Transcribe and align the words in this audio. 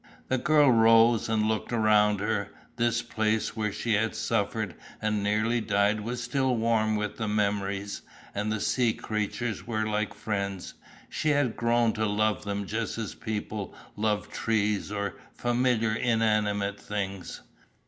The 0.29 0.39
girl 0.39 0.71
rose 0.71 1.29
and 1.29 1.43
looked 1.45 1.71
around 1.71 2.21
her. 2.21 2.49
This 2.75 3.03
place 3.03 3.55
where 3.55 3.71
she 3.71 3.93
had 3.93 4.15
suffered 4.15 4.73
and 4.99 5.21
nearly 5.21 5.61
died 5.61 5.99
was 5.99 6.23
still 6.23 6.55
warm 6.55 6.95
with 6.95 7.19
memories, 7.19 8.01
and 8.33 8.51
the 8.51 8.59
sea 8.59 8.93
creatures 8.93 9.67
were 9.67 9.85
like 9.85 10.15
friends, 10.15 10.73
she 11.07 11.29
had 11.29 11.55
grown 11.55 11.93
to 11.93 12.07
love 12.07 12.45
them 12.45 12.65
just 12.65 12.97
as 12.97 13.13
people 13.13 13.75
love 13.95 14.31
trees 14.31 14.91
or 14.91 15.17
familiar 15.35 15.93
inanimate 15.93 16.79
things. 16.81 17.41